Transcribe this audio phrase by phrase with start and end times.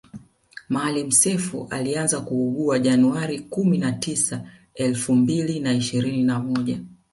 [0.69, 6.79] Maalim Self alianza kuugua january kumi na tisa elfu mbili na ishirini na moja